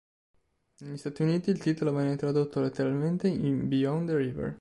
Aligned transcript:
Negli 0.79 0.97
Stati 0.97 1.21
Uniti, 1.21 1.51
il 1.51 1.59
titolo 1.59 1.91
venne 1.93 2.15
tradotto 2.15 2.59
letteralmente 2.59 3.27
in 3.27 3.67
"Beyond 3.67 4.07
the 4.09 4.17
River" 4.17 4.49